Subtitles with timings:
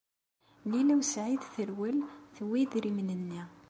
[0.69, 1.97] Lila u Saɛid terwel,
[2.35, 3.41] tewwi idrimen-nni.